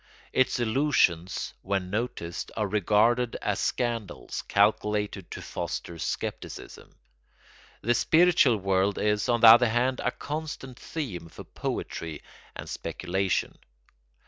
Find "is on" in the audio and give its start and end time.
8.97-9.41